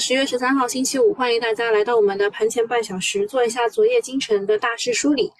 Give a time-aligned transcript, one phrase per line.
[0.00, 5.30] 十月十三号星期五，欢迎大家来到我们的盘前半小时，做一下昨夜今晨的大势梳理。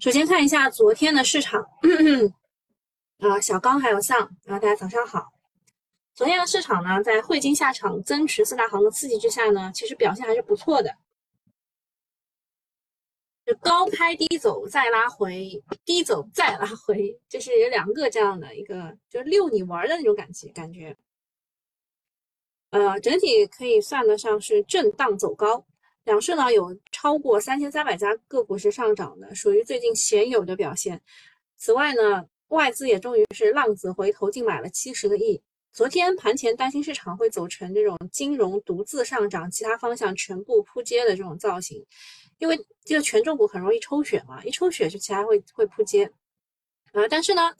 [0.00, 1.64] 首先看一下昨天的市场，
[3.18, 5.28] 啊，小刚还有象，啊，大家早上好。
[6.14, 10.92] 昨天的市场呢，在汇金下场、增持四大行的刺激之下呢，其实表现还是不错的。
[13.46, 20.96] 就高开低走再拉回，低走再拉回，就是有两个这样的一个，就遛你玩的那种感觉，感觉。
[22.72, 25.62] 呃，整体可以算得上是震荡走高，
[26.04, 30.98] 两市呢有超过三千三百家个股是上涨的，属于最近鲜有的表现。
[31.58, 35.40] 此外呢，外资也终于是浪子回头净买了七十个亿。
[35.70, 41.84] 昨天盘前担心市场会走成这种金融独自上涨，其他方向全部扑街的这种造型。
[42.38, 46.10] 因为这个权重股很容易抽血嘛，一抽血就其他会会扑街，
[46.92, 47.54] 啊，但是呢，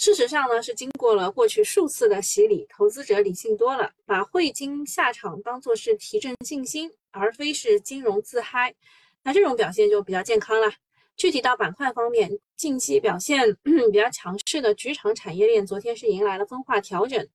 [0.00, 8.74] 事实上呢是经过了过去数次的洗礼，投资者理性多了，把汇金下场当做是提振信心，而非是金融自嗨，
[9.22, 10.72] 那这种表现就比较健康了。
[11.18, 13.54] 具体到板块方面，近期表现
[13.92, 17.28] 比较强势的局场产业链，昨天是迎来了分化调整，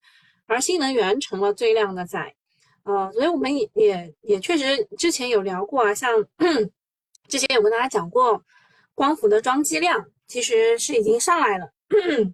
[0.48, 2.34] 而新能源成了最靓的仔。
[2.82, 6.12] 呃，所以我们也也也确实之前有聊过啊，像
[7.30, 8.44] 之前有跟大家讲过，
[8.96, 11.72] 光伏的装机量其实是已经上来了。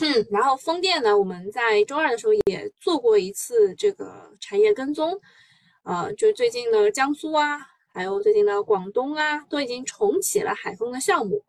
[0.00, 5.20] 嗯然后风电呢，我们在周二的时候也做过一次这个产业跟踪，
[5.84, 7.60] 呃，就最近的江苏啊，
[7.92, 11.44] 还有最近的广东啊，都已经重启了海风的项目。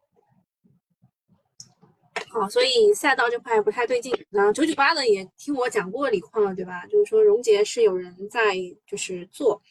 [2.29, 4.13] 好，所以赛道这块不太对劲。
[4.29, 6.85] 然后九九八的也听我讲过锂矿了，对吧？
[6.87, 9.61] 就是说荣捷是有人在就是做。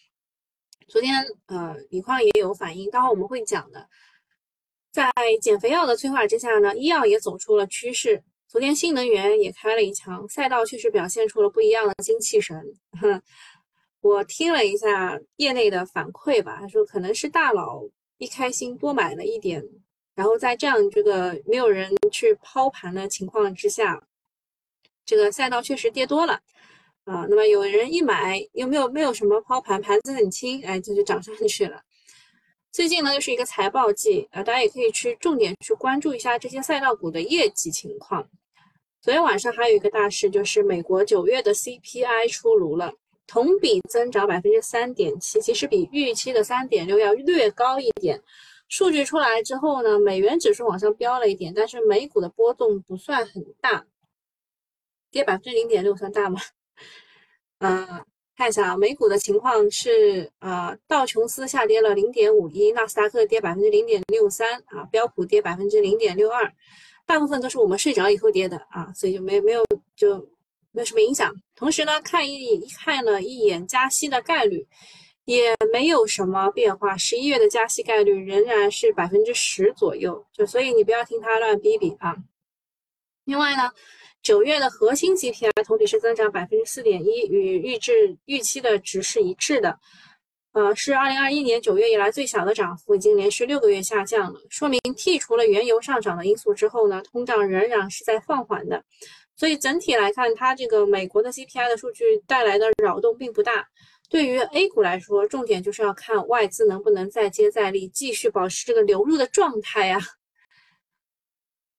[0.89, 3.89] 昨天呃锂矿也有反应，待会我们会讲的。
[4.91, 8.23] 在减肥药的催化之下呢，医药也走出了趋势。
[8.53, 12.63] 昨天新能源也开了一枪，赛道确实表现出了不一样的精气神。
[14.03, 17.83] 我听了一下业内的反馈吧，他说可能是大佬
[18.19, 19.65] 一开心多买了一点。
[20.15, 24.07] 然后在这样这个没有人去抛盘的情况之下，
[25.07, 26.35] 这个赛道确实跌多了
[27.05, 27.25] 啊。
[27.31, 31.81] 那么有人一买，又没有没有什么抛盘，盘子很轻，哎，这就涨上去了。
[32.71, 38.29] 最近呢又是一个财报季啊，大家也可以去重点去关注一下这些赛道股的业绩情况。
[39.03, 42.95] 昨天晚上还有一个大事，就是美国九月的 CPI 出炉了，
[43.27, 48.23] 同比增长百分之三点七，其实比预期的三点六要略高一点。
[48.69, 53.85] 数据出来之后呢，美元指数往上飙了一点，但是美股的波动不算很大，
[55.11, 56.41] 跌百分之零点六算大吗？
[57.59, 58.05] 嗯，
[58.39, 66.55] 看一下啊，美股的情况是啊，道琼斯下跌了零点五一，纳斯达克跌百分之零点六三啊，标普跌百分之零点六二，
[67.13, 69.63] 大部分都是我们睡着以后跌的啊，所以就没没有
[69.95, 70.17] 就
[70.71, 71.31] 没有什么影响。
[71.55, 74.67] 同时呢，看一看了一眼加息的概率。
[75.25, 82.17] 也没有什么变化，十一月的加息概率仍然是百分之十左右，就所以你不要听他乱逼逼啊。
[83.27, 83.71] 另外呢，
[84.21, 89.79] 九月的核心 CPI 同比是增长百分之四点一，与预制预期的值是一致的，
[90.53, 98.85] 呃，是二零二一年九月以来最小的涨幅，已经连续六个月下降了，说明剔除了原油上涨的因素之后呢，通胀仍然是在放缓的，
[99.35, 103.67] 所以整体来看，它这个美国的 CPI 的数据带来的扰动并不大。
[104.11, 109.99] 对于 A 股来说，重点就是要看外资能不能再接再厉，继续保持这个流入的状态呀。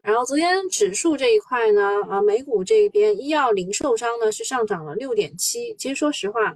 [0.01, 5.75] 然后昨天指数这一块呢，啊，美股这边医药零售商呢是上涨了六点七。
[5.75, 6.55] 其实说实话，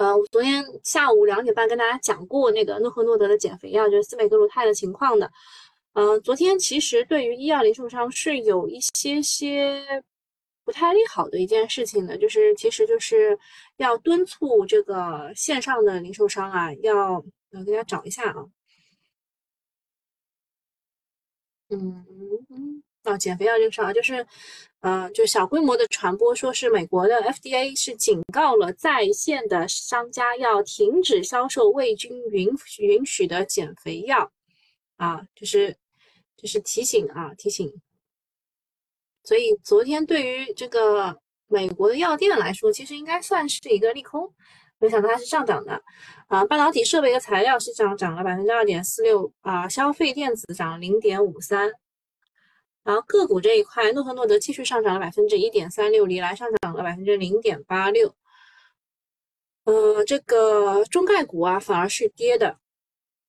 [0.00, 5.30] 呃，我昨天下午两点半跟大家讲过那个诺和诺德的减肥药，就是司美格鲁肽的情况的。
[5.92, 10.02] 嗯，昨天其实对于医药零售商是有一些些。
[10.64, 13.36] 不太利好的一件事情的，就是其实就是
[13.78, 18.46] 要敦促这个线上的零售商啊，要我给大家找一下啊，
[21.70, 22.06] 嗯
[22.50, 24.24] 嗯，啊，减肥药这个事儿啊，就是，
[24.80, 34.32] 呃，就小规模的传播，说是美国的 FDA 是警告了在线的商家要停止销售未经允允许的减肥药，
[34.96, 35.76] 啊，就是
[36.34, 37.70] 就是提醒啊，提醒。
[39.22, 41.14] 所以昨天对于这个
[41.46, 44.32] 美国的药店来说，其实应该算是一个利空，
[44.78, 45.82] 没想到它是上涨的。
[46.28, 51.70] 啊，半导体设备和材料是涨涨了百分之二点四六啊，消费电子涨零点五三。
[52.82, 58.14] 然后个股这一块，诺和诺德继续上涨了百分之一点三六，里来上涨了百分之零点八六。
[59.64, 62.58] 呃，这个中概股啊反而是跌的，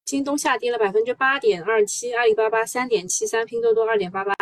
[0.06, 4.33] 京东下跌了百分之八点二七，阿里巴巴三点七三，拼多多二点八八。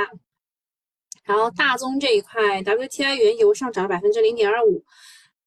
[1.23, 4.83] 然后大宗这一块，WTI 原油上涨了百分之零点二五，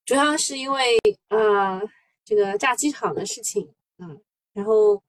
[0.05, 0.99] 主要是因为
[1.29, 1.81] 呃
[2.25, 4.21] 这个炸机场的事情，嗯，
[4.53, 5.03] 然后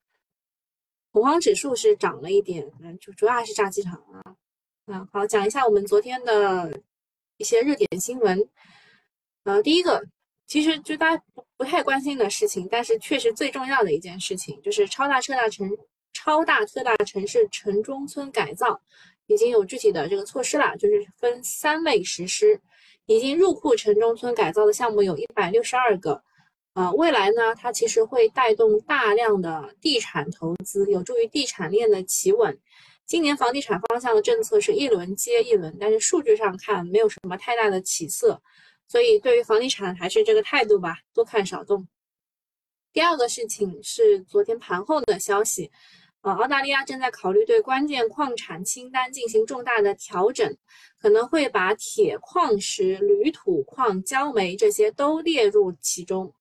[1.12, 4.36] 恐慌指数是涨了一点，嗯，就主要还是炸机场啊，
[4.88, 6.78] 嗯，好，讲一下我们昨天的
[7.38, 8.46] 一些热点新闻，
[9.44, 10.06] 呃，第一个
[10.46, 15.70] 其实就大家不不太关心的事情，但是确实最重要的一件事情就是超大特大城
[16.12, 18.82] 超大特大城市城中村改造
[19.28, 22.60] 已经有具体的这个措施了，就是分三类实施。
[23.06, 26.22] 已经入库城中村改造的项目有一百六十二个，
[26.74, 32.58] 呃，未来呢，它其实会带动大量的地产投资，有助于地产链的企稳。
[33.06, 38.42] 今年房地产方向的政策是一轮接一轮，但是数据上看没有什么太大的起色，
[38.88, 41.88] 所以对于房地产还是这个态度吧，多看少动。
[42.94, 45.72] 第二个事情是昨天盘后的消息。
[46.22, 50.56] 呃，澳大利亚正在考虑对关键矿产清单进行重大的调整，
[50.98, 56.34] 可能会把铁矿石、铝土矿、焦煤这些都列入其中。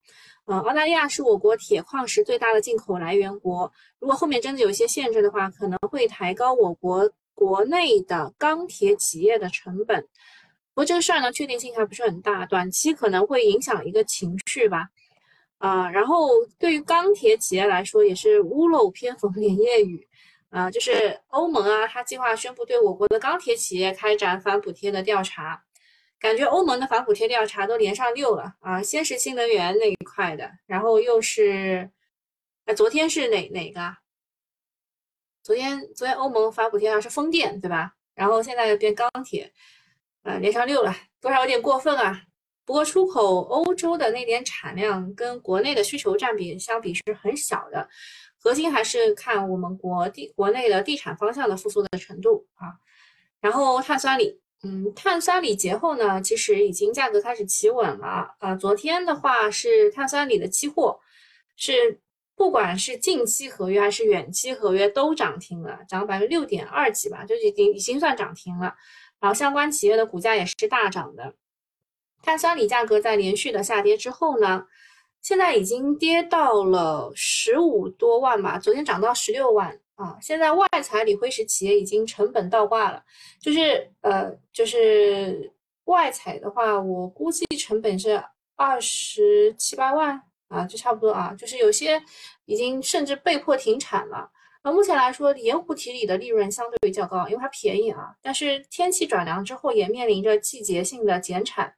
[0.47, 10.01] 呃，澳大利亚是我国铁矿石最大的进口来源国，如果后面真的有一些限制的话，可能会抬高我国国内的钢铁企业的成本。
[10.75, 14.89] 不过这个事儿呢，确定性还不是很大，短期可能会影响一个情绪吧。
[15.59, 20.09] 啊，然后对于钢铁企业来说，也是屋漏偏逢连夜雨，
[20.51, 25.63] 啊，就是欧盟啊，它计划宣布对我国的钢铁企业开展反补贴的调查，
[26.23, 31.91] 感觉欧盟的反补贴调查都连上六了啊，先是新能源那一块的，然后又是，
[32.65, 33.97] 哎，昨天是哪哪个？
[35.43, 37.95] 昨天昨天欧盟反补贴啊是风电，对吧？
[38.15, 39.53] 然后现在又变钢铁，
[40.23, 42.23] 呃，连上六了，多少有点过分啊。
[42.65, 47.89] 不过，出口欧洲的那点产量跟国内的需求占比相比是很小的，
[48.39, 52.79] 核心还是看我们国地国内的地产方向的复苏的程度啊。
[53.41, 58.55] 然后碳酸锂，嗯，碳酸锂节后呢，其实已经价格开始企稳了啊。
[58.55, 61.01] 昨天的话是碳酸锂的期货，
[61.57, 62.01] 是
[62.37, 68.75] 不管是近期合约还是远期合约都涨停了，涨了百分之六点二几吧，就已经已经算涨停了。
[69.19, 71.35] 然后相关企业的股价也是大涨的。
[72.23, 74.67] 碳酸锂价格在连续的下跌之后呢，
[75.21, 80.17] 现在已经跌到了十五多万吧，昨天涨到十六万啊。
[80.21, 83.03] 现在外采锂辉石企业已经成本倒挂了，
[83.41, 85.53] 就是呃，就是
[85.85, 88.23] 外采的话，我估计成本是
[88.57, 91.35] 二十七八万啊，就差不多啊。
[91.39, 92.03] 就是有些
[92.45, 94.31] 已经甚至被迫停产了。
[94.65, 98.15] 那目前来说，盐湖提锂的利润相对较高，因为它便宜啊。
[98.23, 101.75] 但是天气转凉之后，也面临着季节性的减产。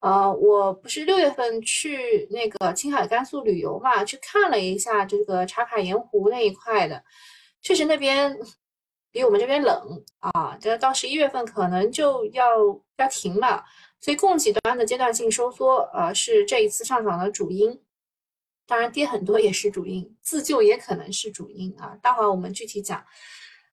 [0.00, 7.04] 呃，我不是六月份去那个青海甘肃旅游嘛，去看了一下这个茶卡盐湖那一块的，
[7.64, 8.38] 确实那边
[9.10, 12.44] 比我们这边冷啊，这到十一月份可能就要
[12.98, 13.64] 要停了，
[14.00, 17.80] 所以供给端的阶段性收缩，呃，是这一次上涨的主因，
[18.66, 23.02] 当然跌很多也是主因，自救也可能是主因啊，待会儿我们具体讲。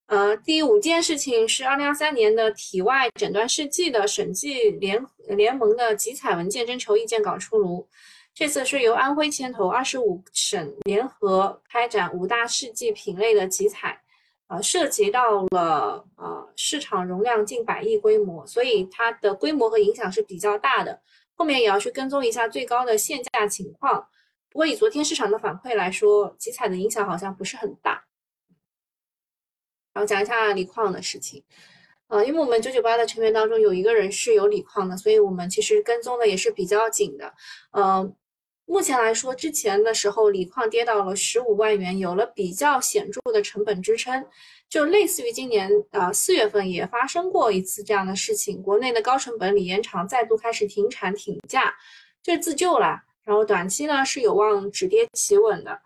[0.05, 7.87] 呃，第五件事情是二零二三年的体外诊断试剂的审计联联盟的集采文件征求意见稿出炉。
[8.33, 14.01] 这次是由安徽牵头，二十五省联合开展五大世纪品类的集采，
[14.47, 21.01] 呃，涉及到了呃市场容量近百亿规模，所以它的规模和影响是比较大的。
[21.35, 24.07] 后面也要去跟踪一下最高的限价情况。
[24.49, 28.05] 不过以昨天市场的反馈来说，集采的影响好像不是很大。
[29.93, 31.43] 然后讲一下锂矿的事情，
[32.07, 37.33] 呃，因为我们九九八的成员当中有一个人是有锂矿的，所以我们其实跟踪的也是比较紧的。
[37.71, 38.09] 呃，
[38.71, 44.25] 目前来说，之前的时候锂矿跌到了十五万元，有了比较显著的成本支撑，
[44.69, 51.75] 就类似于今年啊四月份也发生过一次这样的事情，国内的高成本锂盐厂再度开始停产停价，
[52.23, 52.97] 这自救了。
[53.25, 55.77] 然后短期呢是有望止跌企稳的。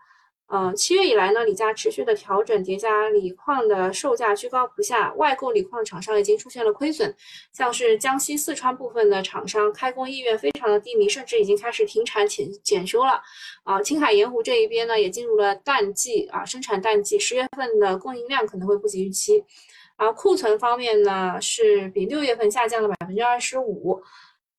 [0.48, 7.12] 呃，七月以来呢，锂价持续的调整叠加，锂矿的售价居高不下，外购锂矿厂商已经出现了亏损，
[7.52, 13.20] 像是江西、四川部分的厂商开工意愿非常的低迷，甚至已经开始停产减检修了。
[13.64, 19.44] 啊，青海盐湖这一边呢，也进入了淡季啊，生产淡季，十月份的供应量可能会不及预期。
[19.96, 24.00] 啊，库存方面呢，是比六月份下降了百分之二十五。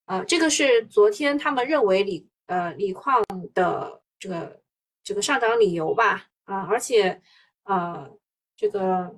[0.06, 4.60] 呃，这个是昨天他们认为锂呃锂矿的这个。
[5.08, 7.22] 这个上涨理由吧，啊，而且，
[7.64, 8.12] 呃，
[8.58, 9.10] 这个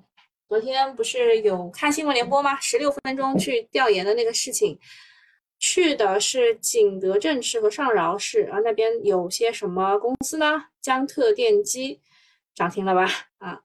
[0.48, 2.60] 昨天不是有看新闻联播吗？
[2.60, 4.78] 十六分钟去调研的那个事情，
[5.58, 10.66] 去的是景德镇市和上饶市啊，那边有些什么公司呢？
[10.80, 12.00] 江特电机
[12.54, 13.08] 涨停了吧？
[13.38, 13.60] 啊，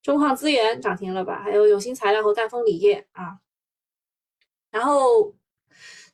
[0.00, 1.42] 中矿资源涨停了吧？
[1.42, 3.36] 还有有新材料和赣锋锂业啊。
[4.70, 5.34] 然后，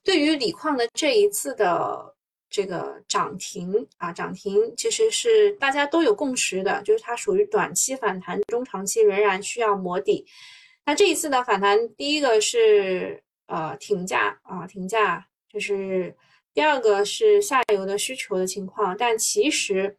[0.02, 2.16] 对于锂矿的这一次的。
[2.52, 10.26] 这个涨停啊，涨停其实是大家都有共识的，就是它属于短期反弹，中长期仍然需要磨底。
[10.84, 16.14] 那这一次的反弹，第一个是呃停价啊，停价，就是
[16.52, 19.96] 第二个是下游的需求的情况，但其实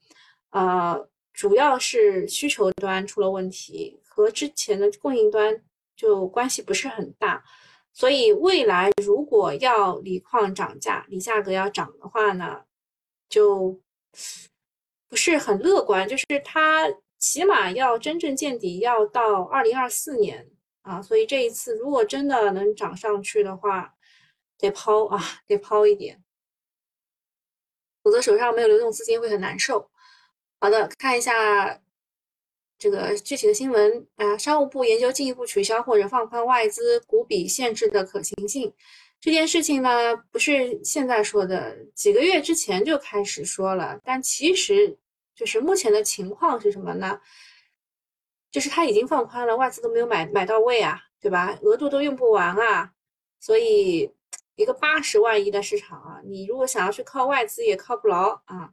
[0.51, 5.59] 呃主要是需求端出了问题，和之前的供应端
[5.95, 7.43] 就关系不是很大。
[7.93, 12.65] 所以未来如果要锂矿涨价，锂价格要涨的话呢，
[13.29, 13.79] 就
[15.07, 16.09] 不是很乐观。
[16.09, 20.49] 就是它起码要真正见底，要到二零二四年
[20.81, 20.99] 啊。
[21.01, 23.93] 所以这一次如果真的能涨上去的话，
[24.57, 26.23] 得抛啊，得抛一点，
[28.01, 29.91] 否则手上没有流动资金会很难受。
[30.59, 31.82] 好的，看一下。
[32.83, 38.73] 这个具体的新闻啊，商务部研究进一步取消或者放宽外资股比限制的可行性。
[39.21, 43.97] 这件事情呢，不是现在说的，几个月之前就开始说了。
[44.03, 44.97] 但其实
[45.33, 47.21] 就是目前的情况是什么呢？
[48.51, 51.57] 就是它已经放宽了，外资都没有买买到位啊，对吧？
[51.61, 52.91] 额度都用不完啊。
[53.39, 54.11] 所以
[54.57, 58.71] 一个八十万亿的市场啊，你如果想要去靠外资也靠不牢啊。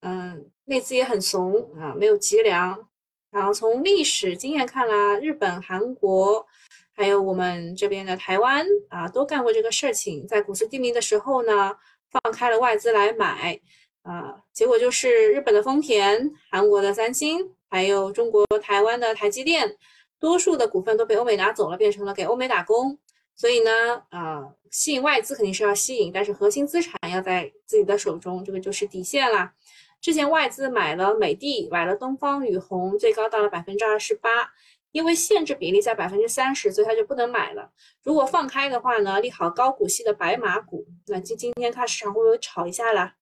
[0.00, 2.88] 嗯，内资也很怂啊，没有脊梁。
[3.36, 6.46] 然后从历史经验看啦，日本、韩国，
[6.94, 10.26] 还有我们这边的台湾啊，都干过这个事情。
[10.26, 11.76] 在股市低迷的时候呢，
[12.10, 13.60] 放开了外资来买，
[14.04, 19.76] 啊，结果就是日本的丰田、韩国的三星，还有中国台湾的台积电，
[20.18, 22.98] 多数的股份都被欧美拿走了，变成了给欧美打工。
[23.34, 23.70] 所以呢，
[24.08, 29.52] 啊，吸引外资肯定是要吸引，但是核心资产要在自己的手中，这个就是底线啦。
[30.00, 34.52] 之前外资买了美的，买了东方雨虹，最高到了百分之二十八，
[34.92, 37.72] 因为限制比例在百分之三十，所以它就不能买了。
[38.04, 40.86] 如果放开的话呢，利好高股息的白马股。
[41.08, 43.16] 那今今天看市场会不会炒一下啦？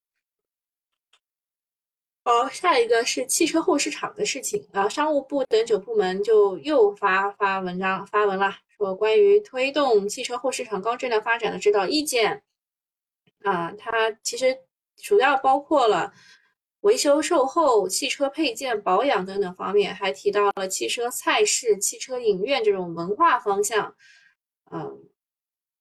[2.22, 12.42] 好，下一个是汽车后市场的事情啊，商务部等九部门就又发发文章发文了，说关于推动汽车后市场高质量发展的指导意见
[13.42, 14.58] 啊，它其实
[14.96, 16.12] 主要包括了。
[16.84, 23.94] 维修售后、汽车配件保养等等方面，还提到了汽车菜市、汽车影院这种文化方向。
[24.70, 25.02] 嗯，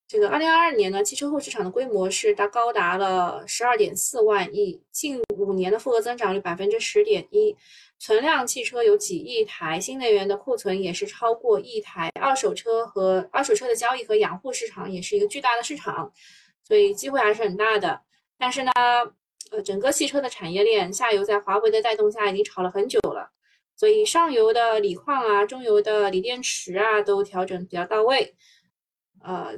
[0.08, 7.54] 这个二零二二年呢，汽车后市场的规模是达高达了十二点四万亿，近五年的复合增长率百分之十点一，
[8.00, 16.14] 存量汽车有几亿台，新能源的库存也是超过亿台，二手车和二手车的交易和养护市场也是一个巨大的市场，
[16.66, 18.00] 所以机会还是很大的。
[18.38, 18.72] 但是呢？
[19.54, 23.30] 呃，整个汽车的产业链，下游在华为的带动下已经炒了很久了，
[23.76, 28.34] 所以上游的锂矿啊、中游的锂电池啊都调整比较到位。
[29.24, 29.54] 呃，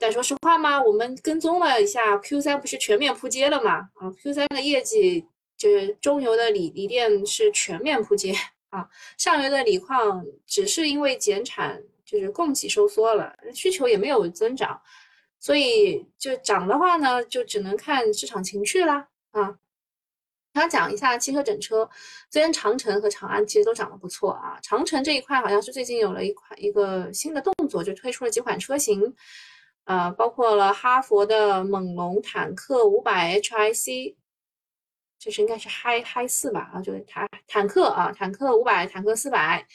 [0.00, 3.88] 但说实话嘛，我们跟踪了一下 Q 三不是全面扑街了嘛？
[3.94, 5.24] 啊，Q 三的业绩
[5.56, 8.34] 就是中游的锂锂电是全面扑街
[8.70, 14.82] 啊，上游的锂矿只是因为减产，就是供给收缩了，需求也没有增长，
[15.38, 19.06] 所以就涨的话呢，就只能看市场情绪啦。
[19.36, 19.54] 啊，
[20.54, 21.88] 他讲一下汽车整车，
[22.30, 24.58] 虽然长城和长安其实都涨得不错啊。
[24.62, 29.14] 长城这一块好像是最近有了一款一个新的动作，就推出了几款车型，
[29.84, 34.16] 啊，包括了哈佛的猛龙坦克五百 HIC，
[35.18, 39.66] 就是应该是嗨嗨四吧啊，就是坦坦克啊，坦克五百，坦克四百，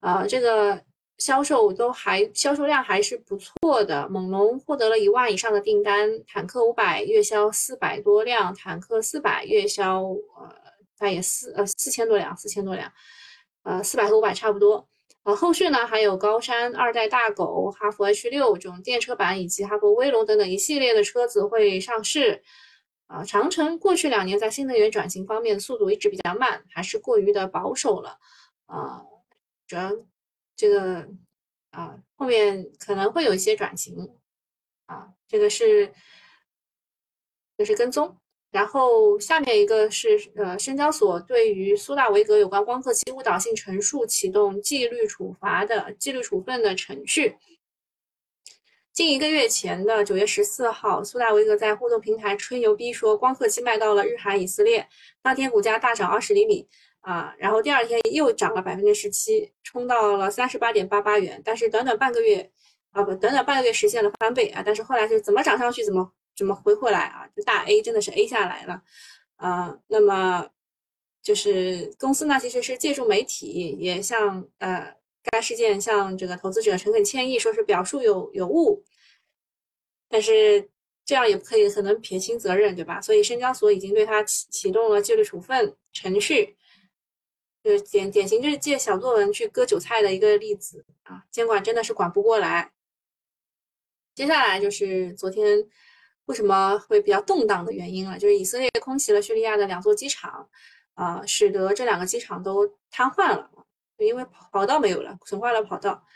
[0.00, 0.85] 啊，这个。
[1.18, 10.54] 销售都还销售量还是不错的，猛龙获得了一万以上的订单，坦克五百月销四百多辆，坦克四百月销呃
[10.98, 12.92] 大约四呃四千多辆，四千多辆，
[13.62, 14.86] 呃四百和五百差不多。
[15.22, 22.42] 呃，后续呢还有高山二代大狗、哈弗 H 六这种电车版，以及哈弗威龙等等一系列的车子会上市。
[23.06, 28.18] 啊，长城过去两年在新能源转型方面速度一直比较慢，还是过于的保守了。
[28.66, 29.02] 啊，
[29.66, 29.90] 主要。
[30.56, 31.06] 这个
[31.70, 33.94] 啊，后面可能会有一些转型
[34.86, 35.92] 啊，这个是
[37.58, 38.16] 就是跟踪。
[38.50, 47.36] 然后下面一个是呃，深交所对于苏大维格有关光刻机误导性陈述启动纪律处罚的纪律处分的程序。
[48.94, 54.88] 近一个月前的九月十四号，苏大维格在互动平台吹牛逼说光刻机卖到了日韩以色列，
[55.20, 56.66] 当天股价大涨二十厘米。
[57.06, 61.40] 啊，然后第二天又涨了百分之十七，冲到了三十八点八八元。
[61.44, 62.50] 但是短短半个月，
[62.90, 64.60] 啊不，短短半个月实现了翻倍啊！
[64.66, 67.24] 但是后来是怎么涨上去，怎么怎么回回来啊？
[67.36, 68.82] 就大 A 真的是 A 下来了，
[69.36, 70.48] 啊，那么
[71.22, 74.92] 就是公司呢，其实是借助媒体，也向呃
[75.30, 78.82] 该事件向这个投资者诚恳歉意，说是表述有有误，
[80.08, 80.68] 但是
[81.04, 83.00] 这样也可以可能撇清责任，对吧？
[83.00, 86.56] 所以深交所已经对他启启动了纪律处分程序，
[87.66, 92.70] 就是典典型就是借小作文去割韭菜的一个例子啊，监管真的是管不过来。
[94.14, 95.66] 接下来就是昨天
[96.26, 100.48] 为什么会比较动荡的原因了，就是以色列空袭了叙利亚的两座机场，
[100.94, 103.50] 啊，使得这两个机场都瘫痪了，
[103.98, 106.06] 因为跑道没有了，损坏了跑道。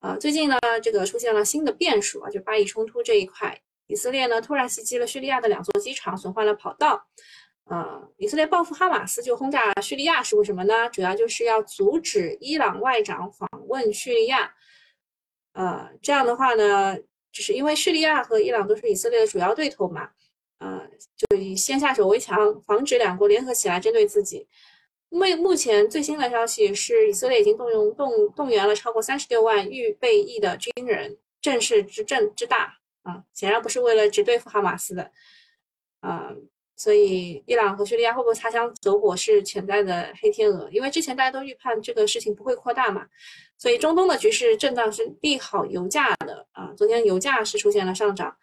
[0.00, 7.06] 啊，最近呢，这个出现了新的变数啊，就巴以冲突这一块，以色列呢突然袭击了叙利亚的两座机场，损坏了跑道。
[7.70, 10.88] 啊，以色列报复哈马斯就轰炸叙利亚是为什么呢？
[10.90, 14.52] 主要就是要阻止伊朗外长访问叙利亚。
[15.52, 16.98] 呃，这样的话呢。
[17.32, 20.10] 就是因为叙利亚和伊朗都是以色列的主要对头嘛，
[20.58, 20.82] 呃，
[21.16, 24.48] 就以先下手为强，防止两国联合起来针对自己。
[25.10, 35.12] 目目前最新的消息是，以色列已经动用动动员了超过三十六万预备役的军人，阵势之阵之大啊，显然不是为了只对付哈马斯的，
[36.00, 36.34] 啊。
[36.82, 43.06] 所以，伊朗和叙利亚会不会擦枪走火是潜在的黑天鹅，因为之前大家都预判这个事情不会扩大嘛。
[43.58, 46.72] 所以，中东的局势震荡是利好油价的啊。
[46.78, 48.34] 昨天油价是出现了上涨，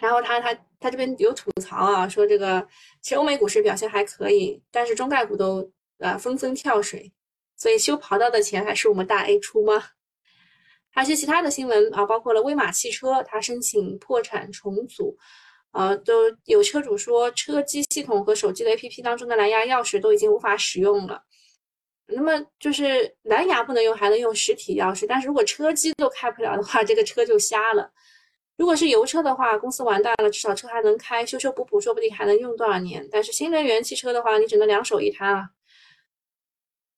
[0.00, 2.66] 然后他他他这边有吐槽啊，说这个
[3.00, 7.12] 其实欧美股市表现还可以，但是中概股都呃纷纷跳水，
[7.56, 9.84] 所以修跑道的钱还是我们大 A 出吗？
[10.90, 15.16] 还有些其他的新闻啊，包括了威马汽车，它申请破产重组。
[15.72, 21.22] 呃，都有车主说，车机系统和手机的 APP 当中的蓝牙钥匙都已经无法使用了。
[22.06, 27.92] 那么就是蓝牙不能用，还能用实体钥匙，但是如果车机都开不了的话，这个车就瞎了。
[28.56, 33.06] 如果是油车的话，公司完蛋了，至少车还能开，修修补补，说不定还能用多少年。
[33.12, 35.50] 但是新能源汽车的话，你只能两手一摊啊。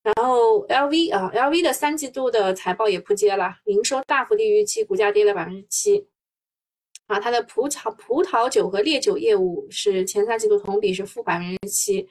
[0.02, 6.06] 然后 LV 啊，LV 的三季度的财报也扑街了，营收大幅低于预期，股价跌了百分之七。
[7.10, 12.08] 啊，它的葡萄葡萄酒和烈酒业务是前三季度同比是负百分之七，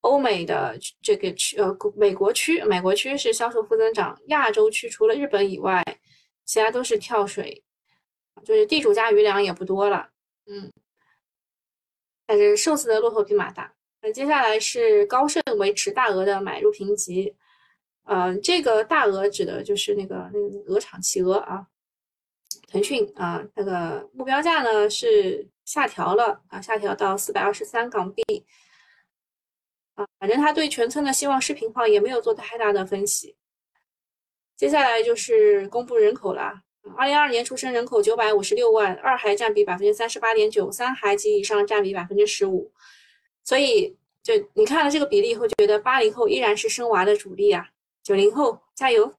[0.00, 5.84] 欧美的这个区呃美国区美国区是销售负增长，亚洲区除了日本以外，
[6.44, 7.62] 其他都是跳水，
[8.44, 10.10] 就是地主家余粮也不多了，
[10.46, 10.72] 嗯，
[12.26, 13.72] 但是瘦死的骆驼比马大。
[14.02, 17.36] 那接下来是高盛维持大额的买入评级，
[18.06, 21.68] 嗯，这个大额指的就是那个那个鹅厂企鹅啊。
[22.68, 28.22] 腾讯啊，那个目标价呢是下调了啊，下调到四百二十三港币
[29.94, 30.06] 啊。
[30.18, 33.36] 反正他对全村的希望视频号也没有做太大的分析。
[34.56, 36.62] 接下来就是公布人口了，
[36.96, 42.72] 二零二二年出生人口九百五十六万，二孩占比百分之三十八点九，三孩及以上占比百分之十五。
[43.42, 47.70] 所以就你看了这个比例以后，觉得八零后依然是生娃的主力啊，
[48.02, 49.14] 九零后加油。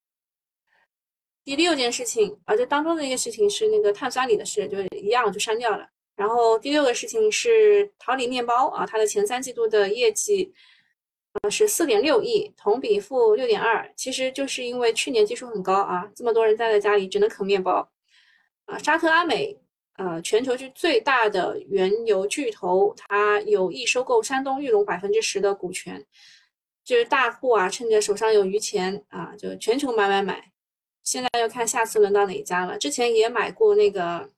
[1.43, 5.87] 第六件事情啊，这当中的一个事情是那个碳酸锂的事，就是一样就删掉了。
[6.15, 10.53] 然后第六个事情是桃李面包啊，它的前三季度的业绩
[11.41, 17.89] 呃是四点六亿，同比负六点二，其实就是因为去年基数很高啊，这么多人待在家里只能啃面包
[18.65, 18.77] 啊。
[18.77, 19.57] 沙特阿美
[19.97, 26.05] 呃，全球最最大的原油巨头，它有意收购山东玉龙百分之十的股权，
[26.83, 30.50] 就是大户啊，趁着手上有余钱啊，就全球买买买。
[31.03, 32.77] 现在要看下次轮到哪家了。
[32.77, 34.29] 之前也买过那个，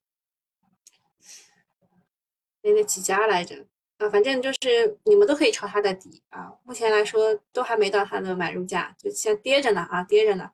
[2.62, 3.66] 那那几家来着
[3.98, 6.54] 啊，反正就是你们都可以抄它的底啊。
[6.64, 10.50] 目前来说都还没到它的买入价，就先跌着呢啊，跌着呢。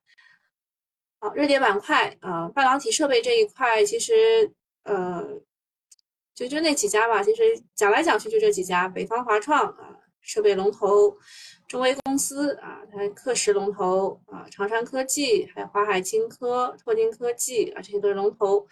[1.19, 4.51] 好，热点板块啊，半导体设备这一块其实
[4.83, 5.39] 呃，
[6.33, 7.21] 就就那几家吧。
[7.21, 7.43] 其实
[7.75, 11.17] 讲来讲去就这几家，北方华创啊，设备龙头。
[11.69, 18.67] 中微公司啊，它刻石龙头啊，长山科技，还有华海金科、拓金科技啊，这些都是龙头。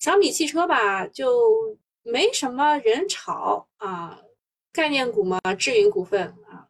[0.00, 4.20] 小米汽车吧，就没什么人炒啊，
[4.72, 6.66] 概念股嘛，智云股份啊，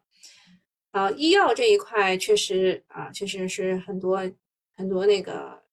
[0.91, 4.19] 啊，医药这一块确实啊，确实是很多
[4.75, 5.63] 很多那个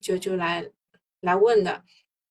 [0.00, 0.66] 就就来
[1.20, 1.84] 来问的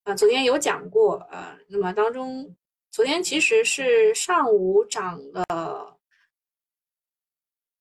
[0.06, 2.56] 啊，昨天有讲过啊，那么当中
[2.90, 5.97] 昨天其实是上午涨了。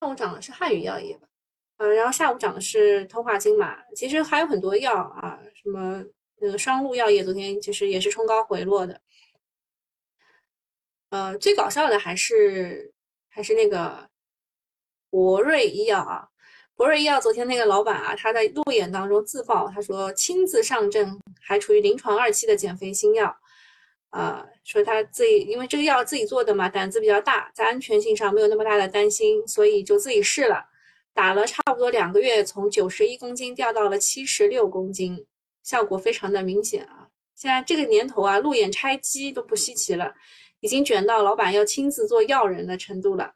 [0.06, 1.26] 上午涨的是汉语药业吧，
[1.78, 6.00] 呃，然后下午涨的是通化金马，其实还有很多药啊，什么
[6.36, 9.00] 那个双鹿药业昨天其实也是冲高回落的，
[11.10, 12.92] 呃，最搞笑的还是
[13.28, 14.08] 还是那个
[15.10, 16.28] 博瑞医药啊，
[16.76, 23.36] 博瑞医药昨天那个老板啊，他在路演当中自曝，他说亲自上阵，还处于临床二期的减肥新药。
[24.16, 30.64] 啊，说他自己因为这个药自己做的嘛，胆子比较大，在安全性上没有那么大的担心，所以就自己试了，
[31.12, 35.26] 打了差不多两个月，从九十一公斤掉到了七十六公斤，
[35.62, 37.08] 效果非常的明显啊。
[37.34, 40.14] 现在这个年头啊，路演拆机都不稀奇了，
[40.60, 43.34] 已经卷到老板要亲自做药人的程度了。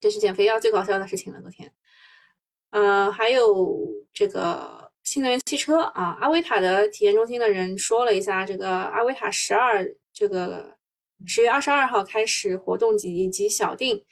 [0.00, 1.72] 这是减肥药最搞笑的事情了，昨天。
[2.70, 4.79] 呃，还有这个
[5.10, 10.76] 新能源汽车啊，阿维塔的体验中心的人说了一下，这个阿维塔十二，这个
[11.26, 14.04] 十月二十二号开始活动及以及小定。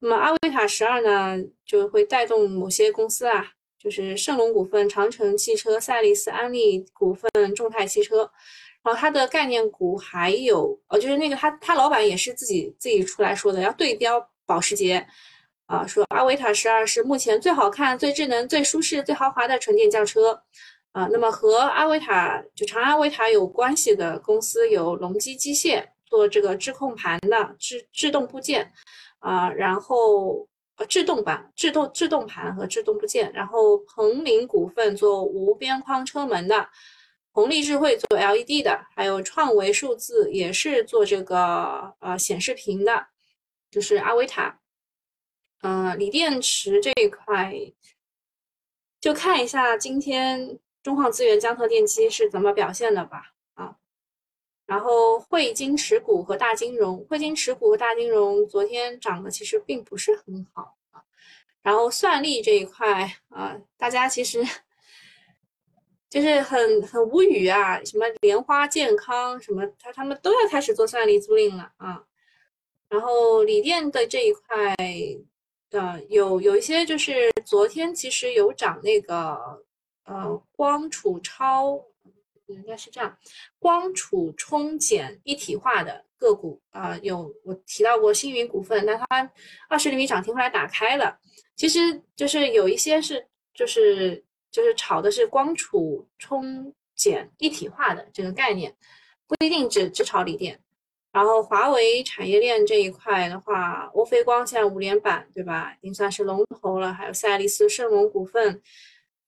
[0.00, 3.46] 那么阿维塔十二呢，就会带动某些公司啊。
[3.78, 8.30] 就是盛隆股份、长城汽车、赛力斯、安利股份、众泰汽车，
[8.84, 15.04] 然后它的概念股还有，呃，就是那个他他老板也是自己自己出来说的，要对标保时捷，
[15.66, 20.42] 啊，说阿维塔十二是目前最好看、最智能、最舒适、最豪华的纯电轿车，
[20.92, 28.72] 啊，那么和阿维塔就长安维塔有关系的公司有隆基机械做这个智控盘的制制动部件，
[29.20, 30.48] 啊，然后。
[30.78, 36.66] 呃，制动板、制动制动盘和制动部件，然后鹏林股份做无边框车门的，
[37.30, 43.06] 红利智慧做 LED 的，还有创维数字也是做这个呃显示屏的，
[43.70, 44.61] 就是阿维塔。
[45.62, 47.72] 嗯，锂电池这一块，
[49.00, 53.32] 就看一下今天中矿资源、江特电机是怎么表现的吧。
[53.54, 53.76] 啊
[54.64, 61.02] 然后汇金持股和大金融，汇金持股和大金融昨天涨的其实并不是很好啊。
[61.62, 64.42] 然后算力这一块啊，大家其实
[66.08, 72.04] 就是很很无语啊，什么莲花健康什么，他他们都要开始做算力租赁了啊。
[72.88, 74.74] 然后锂电的这一块，
[75.72, 79.36] 呃，有有一些就是昨天其实有涨那个
[80.04, 81.82] 呃光储超。
[82.48, 83.16] 应该是这样，
[83.58, 89.32] 光储充减一体化的个股啊，有我提到过星云股份，那它
[89.70, 91.18] 二十厘米涨停后来打开了，
[91.56, 91.78] 其实
[92.14, 98.76] 就是有一些是就是就是炒的是光储充减一体化的这个概念，
[99.26, 100.60] 不一定只只炒锂电。
[101.12, 108.62] 然后华为产业链这一块的话，欧菲光现在五连板对吧，已经算是龙头了，还有赛力斯、盛隆股份，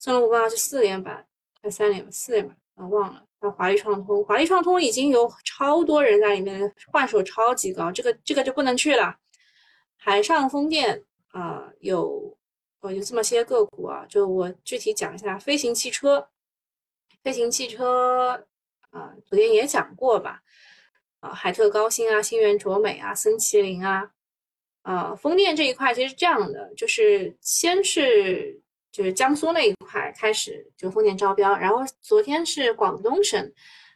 [0.01, 1.27] 盛隆股份好像是四连板，
[1.63, 2.57] 还三连四连板。
[2.77, 9.17] 啊，忘了，那华丽创通，华丽创通已经有超多人在里面，换手超级高，这个这个就不能去了。
[9.97, 12.37] 海上风电啊，有
[12.81, 16.29] 哦有这么些个股啊，就我具体讲一下，飞行汽车，
[17.23, 18.45] 飞行汽车
[18.91, 20.43] 啊，昨天也讲过吧？
[21.25, 24.11] 啊，海特高新啊，新源卓美啊，森麒麟啊，
[24.83, 28.61] 啊，风电这一块其实是这样的，就是先是。
[28.95, 33.53] 就是江苏那一块开始就风电招标，然后昨天是广东省，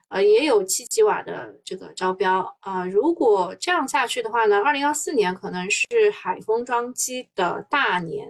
[0.09, 2.85] 呃也有七吉瓦的这个招标啊。
[2.85, 8.29] 如果这样下去的话呢，二零二四年可能是海风装机的大年，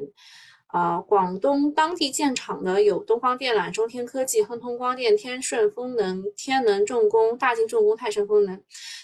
[0.68, 8.62] 啊，广东当地建厂的有东方电缆、中天科技、亨通光电、天顺风能、天能重工、大金重工、泰盛风能。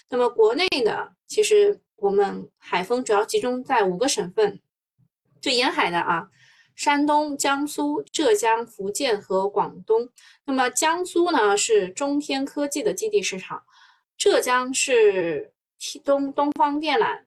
[0.09, 4.59] 那么国内呢，其实我们海风主要集中在五个省份，
[5.41, 6.29] 最沿海的啊。
[6.75, 10.09] 山东、江苏、浙江、福建和广东。
[10.43, 13.63] 那么江苏呢是中天科技的基地市场，
[14.17, 15.53] 浙江是
[16.03, 17.21] 东东方电缆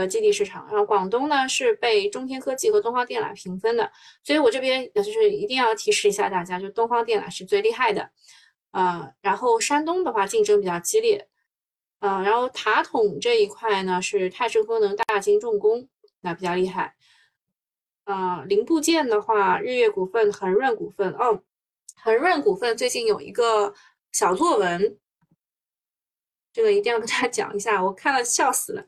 [0.00, 3.90] 的基地市场，然后广东呢是被中天科技和东方电缆平分的。
[4.22, 8.10] 所以我这边就是一定要提示一下大家，就东方电缆是最厉害的，
[8.70, 11.28] 啊，然后山东的话竞争比较激烈，
[12.00, 15.88] 啊，然后塔筒这一块呢是泰盛风能、大金重工，
[16.20, 16.94] 那比较厉害。
[18.04, 21.42] 啊，零部件的话，日月股份、恒润股份哦，
[22.02, 23.72] 恒润股份最近有一个
[24.12, 24.98] 小作文，
[26.52, 28.86] 这个一定要跟大家讲一下，我看了笑死了。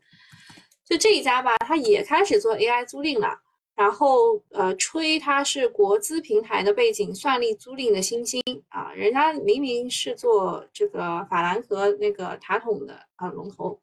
[0.86, 3.40] 就这一家吧，它也开始做 AI 租赁了，
[3.74, 13.80] 然后呃，吹它是国资平台的背景，算力租赁的新星啊，人家明明是做这个法兰和那个塔筒的啊龙头，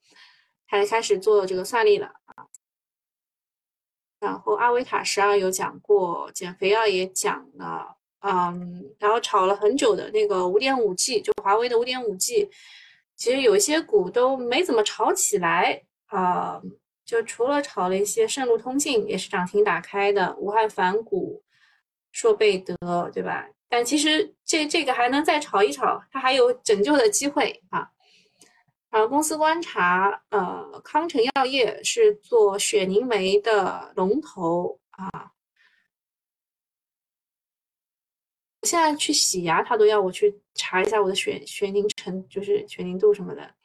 [0.66, 2.48] 他也开始做这个算力了啊。
[4.22, 12.50] 然后阿维塔十二有讲过，减肥药也讲了，嗯，然后炒了很久的那个五点五 G，就华为的五点五 G，
[13.18, 16.62] 其实有一些股都没怎么炒起来啊，
[17.06, 21.44] 就除了炒了一些盛路通信也是涨停打开的，武汉凡谷、
[22.12, 22.76] 硕贝德，
[23.14, 23.48] 对吧？
[23.68, 27.90] 但其实这这个还能再炒一炒，它还有拯救的机会啊。
[28.90, 35.32] 然后公司观察，呃，康诚药业是做血凝酶的龙头啊。
[38.62, 43.56] 现在去洗牙，他都要我去查一下我的血血凝程，就是血凝度什么的。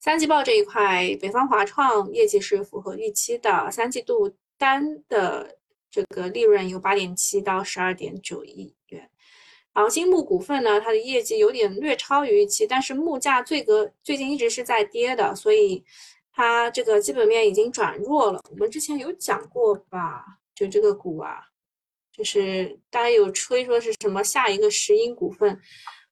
[0.00, 5.58] 三季报这一块，北方华创业绩是符合预期的，三季度单的
[5.90, 9.10] 这个利润有八点七到十二点九亿元。
[9.74, 15.84] 然后金木股份呢，它的业绩有点略超于预期，但是木价最隔最近一直是在跌的，所以
[16.32, 18.42] 它这个基本面已经转弱了。
[18.50, 20.24] 我们之前有讲过吧？
[20.54, 21.42] 就这个股啊，
[22.10, 25.60] 就是大家有吹说是什么下一个石英股份，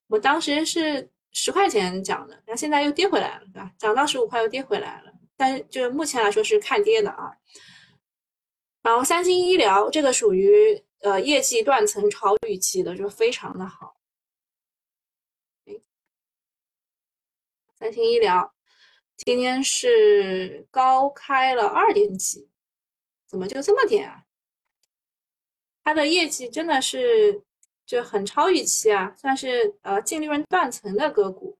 [0.08, 3.72] 我当时是十块钱讲的，那现在又跌回来了，对吧？
[3.78, 7.32] 涨到十五块又跌回来了，但是就是目前来说是看跌的啊。
[8.82, 13.94] 然后三星医疗这个属于呃业绩断层超预期的，就非常的好。
[17.78, 18.52] 三星医疗
[19.16, 22.50] 今天是高开了二点几，
[23.28, 24.24] 怎么就这么点啊？
[25.84, 27.44] 它的业绩真的是
[27.88, 31.58] 就很超预期啊，算是呃净利润断层的个股。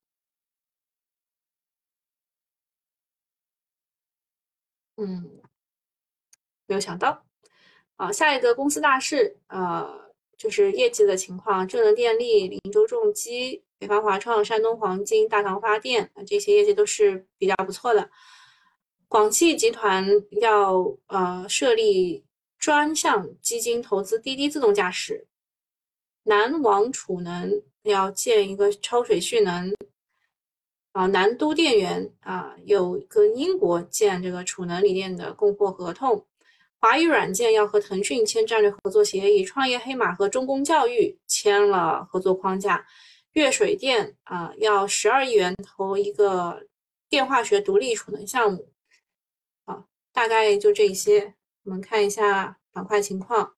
[4.97, 5.41] 嗯。
[6.67, 7.25] 没有想到，
[7.97, 18.11] 啊，下一个公司大事，呃，就是业绩的情况，智能电力、林州重机、北方华创、山东黄金、大唐发电，这些业绩都是比较不错的。
[19.09, 20.07] 广汽集团
[20.43, 22.23] 要呃设立
[22.59, 25.27] 专项基金投资滴滴自动驾驶，
[26.29, 29.75] 南王储能要建一个抽水蓄能，
[30.93, 36.27] 啊，南都电源啊有跟英国建这个储能锂电的供货合同。
[36.81, 42.87] 华宇软件要和腾讯签战略合作协议，创业黑马和中公教育签了合作框架。
[43.33, 46.67] 粤水电啊，要十二亿元投一个
[47.09, 48.71] 电化学独立储能项目。
[49.65, 51.35] 啊，大概就这些。
[51.65, 53.55] 我们看一下板块情况。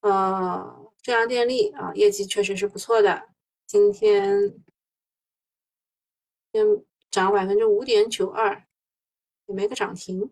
[0.00, 3.28] 呃，浙江电力啊，业绩确实是不错的，
[3.64, 4.60] 今天
[6.52, 8.66] 先涨百分之五点九二，
[9.46, 10.28] 也没个涨停。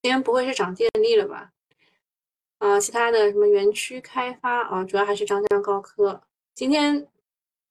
[0.00, 1.52] 今天不会是涨电力了吧？
[2.56, 6.26] 啊，其他的什么园区开发啊，主要还是张江高科。
[6.54, 7.06] 今天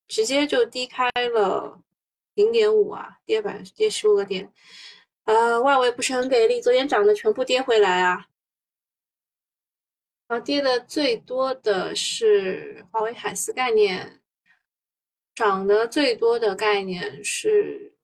[0.07, 1.81] 直接就低开了
[2.35, 4.53] 零点五啊，跌百跌十五个点。
[5.25, 8.27] 呃，外围不是很给力，昨天涨的全部跌回来啊。
[10.27, 14.21] 啊，跌的最多的是华为海思概念，
[15.33, 17.95] 涨得最多的概念是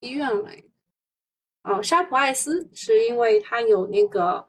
[0.00, 0.70] 医院类。
[1.62, 4.48] 哦，沙普爱思是因为它有那个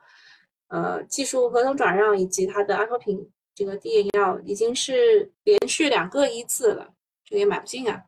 [0.67, 6.93] 呃技术合同转让，以及它的阿托品这个滴眼药已经是连续两个一字了，
[7.25, 8.03] 这个也买不进啊。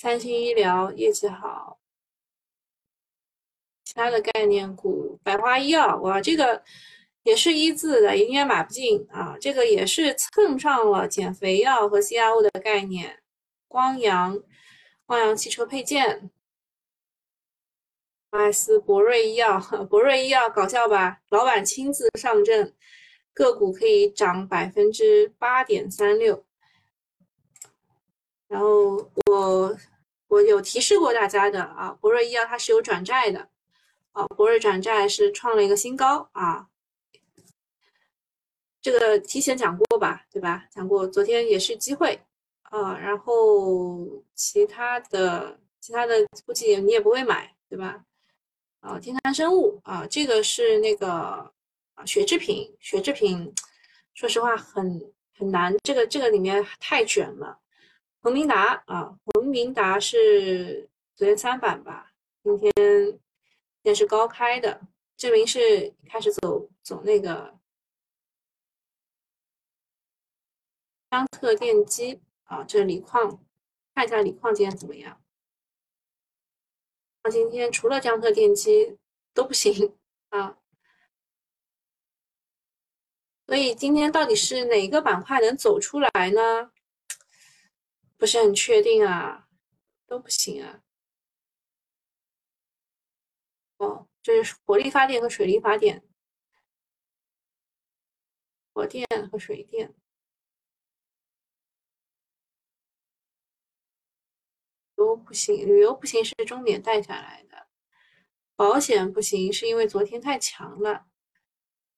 [0.00, 1.78] 三星医疗业绩好，
[3.84, 6.64] 其他的概念股，百花医药哇，这个
[7.22, 9.36] 也是一字的，应该买不进啊。
[9.38, 13.22] 这个也是蹭上了减肥药和 CRO 的概念。
[13.68, 14.42] 光阳，
[15.04, 16.30] 光阳汽车配件。
[18.30, 19.60] 艾斯博瑞医药，
[19.90, 21.20] 博瑞医药搞笑吧？
[21.28, 22.74] 老板亲自上阵，
[23.34, 26.46] 个股可以涨百分之八点三六。
[28.48, 29.76] 然后我
[30.30, 33.48] 我有提示过大家的啊，博瑞医药它是有转债的
[34.12, 36.68] 啊，博瑞转债是创了一个新高啊，
[38.80, 40.66] 这个提前讲过吧，对吧？
[40.70, 42.20] 讲过，昨天也是机会
[42.62, 42.96] 啊。
[42.96, 48.04] 然后其他的其他的估计你也不会买，对吧？
[48.78, 51.08] 啊，天坛生物啊，这个是那个
[51.94, 53.52] 啊，血制品，血制品，
[54.14, 57.58] 说实话很很难，这个这个里面太卷了。
[58.22, 62.72] 恒明达啊，恒明达是昨天三板吧，今天
[63.82, 64.82] 也是高开的，
[65.16, 67.58] 证明是开始走走那个
[71.10, 73.42] 江特电机啊，这是锂矿，
[73.94, 75.22] 看一下锂矿今天怎么样。
[77.22, 78.98] 那今天除了江特电机
[79.32, 79.96] 都不行
[80.28, 80.58] 啊，
[83.46, 86.70] 所以今天到底是哪个板块能走出来呢？
[88.20, 89.48] 不是很确定啊，
[90.06, 90.82] 都不行啊。
[93.78, 96.04] 哦，就是火力发电和水力发电，
[98.74, 99.94] 火电和水电。
[104.94, 107.68] 都不行，旅游不行是重点带下来的，
[108.54, 111.06] 保险不行是因为昨天太强了，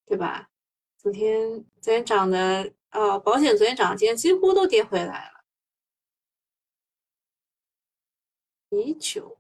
[0.07, 0.51] 对吧？
[0.99, 5.32] 昨天昨天涨的，啊，保险昨天涨，今天几乎都跌回来了。
[8.73, 9.39] 米酒，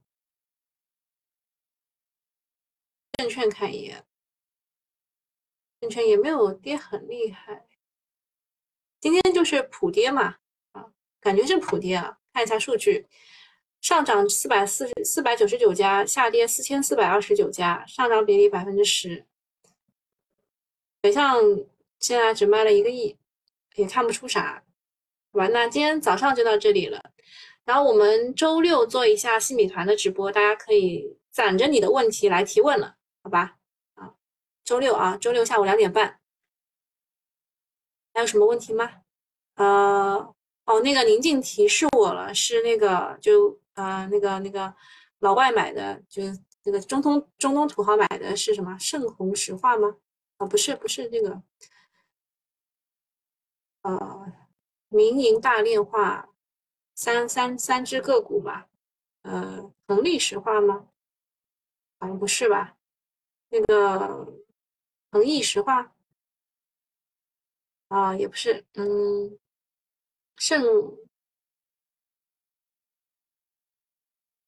[3.13, 4.05] 证券看一眼，
[5.81, 7.67] 证券也没有跌很厉害，
[9.01, 10.37] 今天就是普跌嘛，
[10.73, 13.09] 啊，感觉是普跌啊，看一下数据。
[13.81, 19.27] 上涨四百四十四百九十九家，下跌四千四百二十九家，上涨比例百分之十。
[21.01, 21.41] 北向
[21.99, 23.17] 现在只卖了一个亿，
[23.77, 24.63] 也看不出啥，
[25.33, 25.49] 好吧？
[25.49, 27.13] 那今天早上就到这里了，
[27.65, 33.57] 然后我们周六做一下新米团的直播，大家可以攒着你的问题来提问了，好吧？
[33.95, 34.15] 啊，
[34.65, 36.21] 周六啊，周六下午两点半，
[38.13, 39.03] 还有什么问题吗？
[39.55, 44.75] 呃，哦，那个宁静提示我了，是那个就啊，那个那个
[45.21, 46.23] 老外买的，就
[46.65, 49.97] 那个中东中东土豪买的是什么盛虹石化吗？
[50.39, 51.43] 啊，不是不是这个，
[53.83, 54.33] 呃，
[54.89, 56.29] 民营大炼化
[56.95, 58.69] 三三三只个股吧，
[59.23, 60.89] 呃，恒力石化吗？
[61.99, 62.77] 好像不是吧？
[63.49, 64.27] 那个
[65.11, 65.93] 恒益石化
[67.89, 69.39] 啊，也不是，嗯。
[70.37, 70.61] 盛，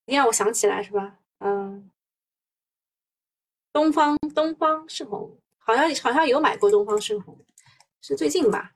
[0.06, 1.20] 你让我想起来是吧？
[1.38, 1.88] 嗯，
[3.70, 7.38] 东方东方盛虹，好像好像有买过东方盛虹，
[8.00, 8.74] 是最近吧？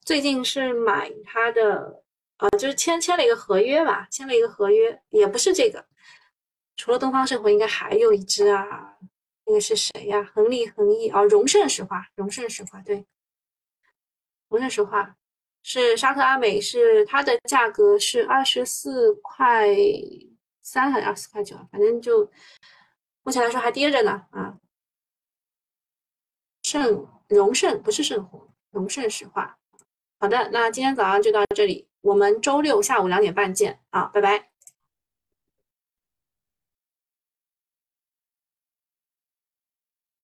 [0.00, 2.04] 最近是买它的，
[2.36, 5.86] 啊，就是签签了一个合约吧，签了一个合约，也不是这个，
[6.76, 8.96] 除了东方盛虹，应该还有一只啊，
[9.46, 10.22] 那个是谁呀？
[10.34, 13.06] 恒利恒益啊，荣盛石化，荣盛石化，对，
[14.48, 15.16] 荣盛石化。
[15.68, 19.66] 是沙特阿美，是它的价格是二十四块
[20.62, 21.56] 三还是二十四块九？
[21.72, 22.30] 反正就
[23.24, 24.56] 目前来说还跌着呢啊。
[26.62, 29.58] 盛荣盛不是盛虹，荣盛石化。
[30.20, 34.55] 好的，那今天早上就到这里，我们周六下午两点半见啊，拜拜。